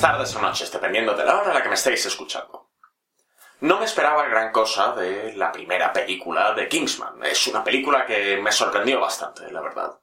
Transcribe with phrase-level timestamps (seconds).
[0.00, 2.70] tardes o noches, dependiendo de la hora a la que me estéis escuchando.
[3.60, 7.24] No me esperaba gran cosa de la primera película de Kingsman.
[7.24, 9.98] Es una película que me sorprendió bastante, la verdad.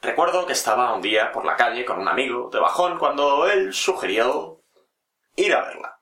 [0.00, 3.72] Recuerdo que estaba un día por la calle con un amigo de bajón cuando él
[3.72, 4.62] sugirió
[5.36, 6.00] ir a verla.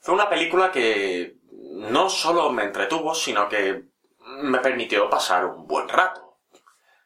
[0.00, 3.84] Fue una película que no solo me entretuvo, sino que
[4.20, 6.38] me permitió pasar un buen rato.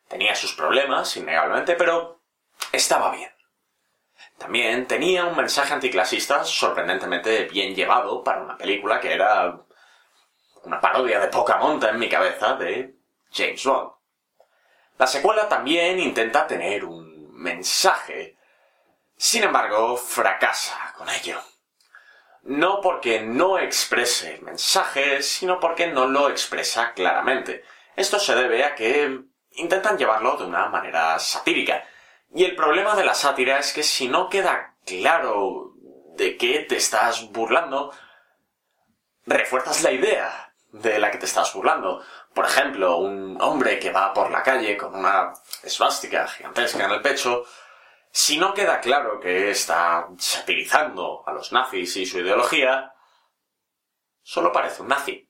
[0.08, 2.22] Tenía sus problemas, innegablemente, pero
[2.72, 3.30] estaba bien.
[4.40, 9.60] También tenía un mensaje anticlasista sorprendentemente bien llevado para una película que era
[10.64, 12.94] una parodia de poca monta en mi cabeza de
[13.30, 13.92] James Bond.
[14.96, 18.38] La secuela también intenta tener un mensaje.
[19.14, 21.38] Sin embargo, fracasa con ello.
[22.44, 27.62] No porque no exprese el mensaje, sino porque no lo expresa claramente.
[27.94, 31.84] Esto se debe a que intentan llevarlo de una manera satírica,
[32.32, 35.72] y el problema de la sátira es que si no queda claro
[36.16, 37.92] de qué te estás burlando,
[39.26, 42.02] refuerzas la idea de la que te estás burlando.
[42.34, 47.02] Por ejemplo, un hombre que va por la calle con una esvástica gigantesca en el
[47.02, 47.44] pecho,
[48.12, 52.92] si no queda claro que está satirizando a los nazis y su ideología,
[54.22, 55.28] solo parece un nazi.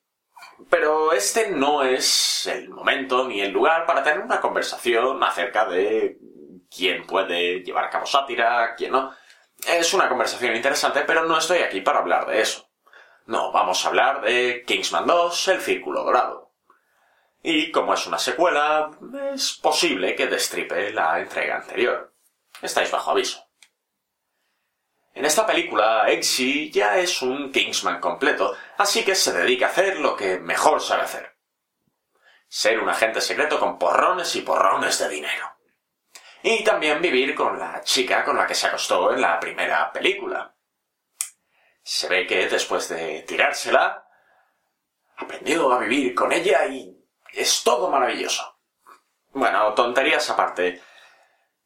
[0.69, 6.19] Pero este no es el momento ni el lugar para tener una conversación acerca de
[6.71, 9.15] quién puede llevar a cabo sátira, quién no.
[9.67, 12.71] Es una conversación interesante, pero no estoy aquí para hablar de eso.
[13.27, 16.53] No, vamos a hablar de Kingsman 2, El Círculo Dorado.
[17.43, 18.91] Y como es una secuela,
[19.33, 22.13] es posible que destripe la entrega anterior.
[22.63, 23.47] Estáis bajo aviso.
[25.15, 29.99] En esta película, Eggsy ya es un Kingsman completo, así que se dedica a hacer
[29.99, 31.37] lo que mejor sabe hacer.
[32.49, 35.60] Ser un agente secreto con porrones y porrones de dinero
[36.43, 40.55] y también vivir con la chica con la que se acostó en la primera película.
[41.83, 44.07] Se ve que después de tirársela,
[45.17, 46.97] aprendió a vivir con ella y
[47.33, 48.59] es todo maravilloso.
[49.33, 50.83] Bueno, tonterías aparte.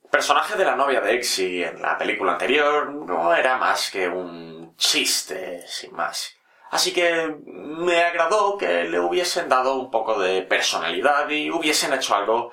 [0.03, 4.09] El personaje de la novia de Exy en la película anterior no era más que
[4.09, 6.37] un chiste, sin más.
[6.71, 12.15] Así que me agradó que le hubiesen dado un poco de personalidad y hubiesen hecho
[12.17, 12.53] algo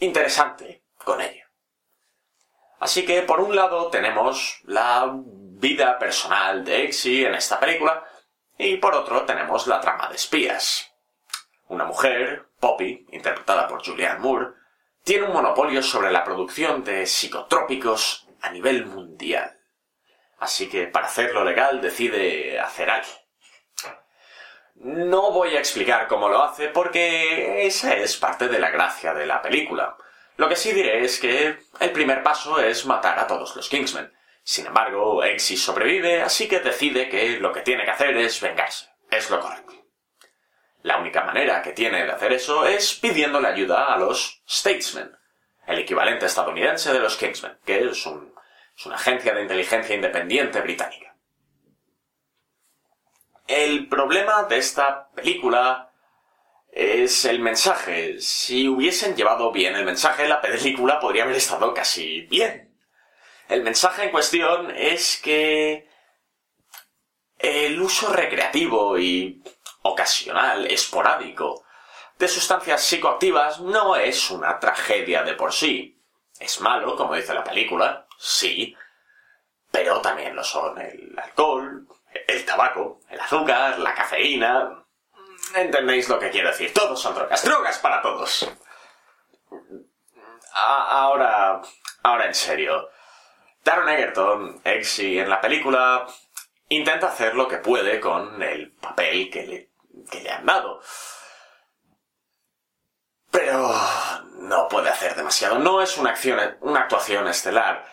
[0.00, 1.43] interesante con ella.
[2.80, 8.04] Así que, por un lado, tenemos la vida personal de Exy en esta película,
[8.58, 10.92] y por otro tenemos la trama de espías.
[11.68, 14.48] Una mujer, Poppy, interpretada por Julianne Moore,
[15.02, 19.58] tiene un monopolio sobre la producción de psicotrópicos a nivel mundial.
[20.38, 23.08] Así que para hacerlo legal decide hacer algo.
[24.76, 29.26] No voy a explicar cómo lo hace porque esa es parte de la gracia de
[29.26, 29.96] la película.
[30.36, 34.12] Lo que sí diré es que el primer paso es matar a todos los Kingsmen.
[34.42, 38.88] Sin embargo, Exy sobrevive, así que decide que lo que tiene que hacer es vengarse.
[39.10, 39.72] Es lo correcto.
[40.82, 45.16] La única manera que tiene de hacer eso es pidiéndole ayuda a los Statesmen,
[45.66, 48.06] el equivalente estadounidense de los Kingsmen, que es,
[48.76, 51.16] es una agencia de inteligencia independiente británica.
[53.46, 55.90] El problema de esta película
[56.74, 58.20] es el mensaje.
[58.20, 62.76] Si hubiesen llevado bien el mensaje, la película podría haber estado casi bien.
[63.48, 65.88] El mensaje en cuestión es que
[67.38, 69.40] el uso recreativo y
[69.82, 71.64] ocasional, esporádico,
[72.18, 76.02] de sustancias psicoactivas no es una tragedia de por sí.
[76.40, 78.76] Es malo, como dice la película, sí,
[79.70, 81.86] pero también lo son el alcohol,
[82.26, 84.83] el tabaco, el azúcar, la cafeína,
[85.54, 86.72] Entendéis lo que quiero decir.
[86.74, 87.44] Todos son drogas.
[87.44, 88.50] Drogas para todos.
[90.52, 91.62] ahora,
[92.02, 92.90] ahora en serio.
[93.62, 96.06] Taron Egerton, Exy, en la película,
[96.68, 99.70] intenta hacer lo que puede con el papel que le,
[100.10, 100.82] que le han dado.
[103.30, 103.72] Pero
[104.36, 105.58] no puede hacer demasiado.
[105.58, 107.86] No es una, acción, una actuación estelar.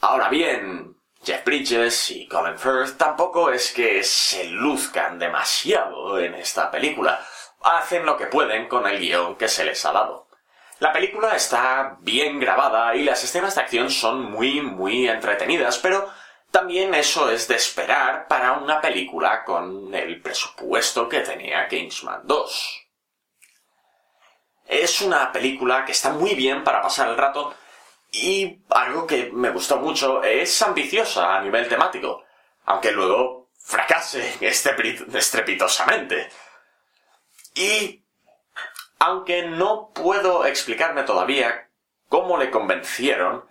[0.00, 6.70] Ahora bien, Jeff Bridges y Colin Firth tampoco es que se luzcan demasiado en esta
[6.70, 7.20] película.
[7.62, 10.28] Hacen lo que pueden con el guion que se les ha dado.
[10.78, 16.08] La película está bien grabada y las escenas de acción son muy, muy entretenidas, pero
[16.52, 22.86] también eso es de esperar para una película con el presupuesto que tenía Kingsman 2.
[24.66, 27.54] Es una película que está muy bien para pasar el rato
[28.10, 32.24] y algo que me gustó mucho es ambiciosa a nivel temático,
[32.64, 36.28] aunque luego fracase estrepitosamente.
[37.54, 38.04] Y
[38.98, 41.70] aunque no puedo explicarme todavía
[42.08, 43.46] cómo le convencieron,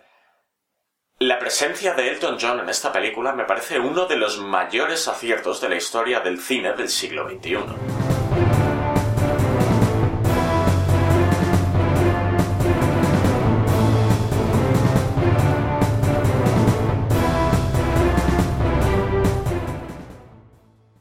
[1.19, 5.59] La presencia de Elton John en esta película me parece uno de los mayores aciertos
[5.62, 8.06] de la historia del cine del siglo XXI.